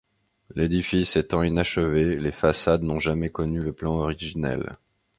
L'édifice 0.55 1.15
étant 1.15 1.43
inachevé, 1.43 2.17
les 2.19 2.31
façades 2.31 2.81
n'ont 2.81 2.99
jamais 2.99 3.29
connu 3.29 3.59
le 3.59 3.71
plan 3.71 3.93
originel. 3.99 4.79